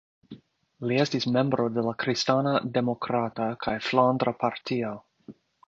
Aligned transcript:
Li 0.91 0.95
estis 1.03 1.27
membro 1.35 1.67
de 1.75 1.83
la 1.89 1.93
kristana 2.05 2.55
demokrata 2.79 3.49
kaj 3.67 3.77
flandra 3.91 4.37
partio. 4.43 4.99